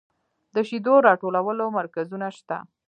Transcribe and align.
د 0.53 0.55
شیدو 0.67 0.93
راټولولو 1.07 1.65
مرکزونه 1.77 2.27
شته؟ 2.37 2.57